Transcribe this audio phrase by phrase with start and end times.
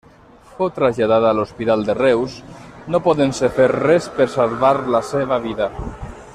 [0.53, 2.39] Fou traslladada a l'Hospital de Reus,
[2.95, 5.73] no podent-se fer res per salvar la seva vida.